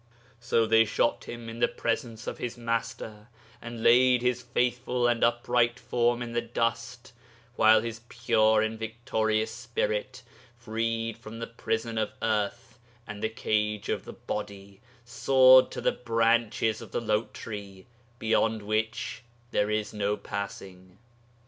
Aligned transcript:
So 0.39 0.65
they 0.65 0.83
shot 0.83 1.25
him 1.25 1.47
in 1.47 1.59
the 1.59 1.67
presence 1.67 2.25
of 2.25 2.39
his 2.39 2.57
Master, 2.57 3.27
and 3.61 3.83
laid 3.83 4.23
his 4.23 4.41
faithful 4.41 5.07
and 5.07 5.23
upright 5.23 5.79
form 5.79 6.23
in 6.23 6.33
the 6.33 6.41
dust, 6.41 7.13
while 7.55 7.81
his 7.81 8.01
pure 8.09 8.63
and 8.63 8.79
victorious 8.79 9.51
spirit, 9.51 10.23
freed 10.57 11.17
from 11.17 11.37
the 11.37 11.45
prison 11.45 11.99
of 11.99 12.13
earth 12.23 12.79
and 13.05 13.21
the 13.21 13.29
cage 13.29 13.89
of 13.89 14.05
the 14.05 14.13
body, 14.13 14.81
soared 15.05 15.69
to 15.69 15.81
the 15.81 15.91
branches 15.91 16.81
of 16.81 16.91
the 16.91 16.99
Lote 16.99 17.31
tree 17.35 17.85
beyond 18.17 18.63
which 18.63 19.21
there 19.51 19.69
is 19.69 19.93
no 19.93 20.17
passing. 20.17 20.97